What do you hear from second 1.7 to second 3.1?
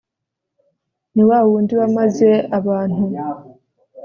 wamaze abantu